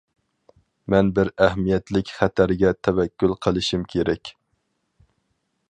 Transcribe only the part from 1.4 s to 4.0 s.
ئەھمىيەتلىك خەتەرگە تەۋەككۈل قىلىشىم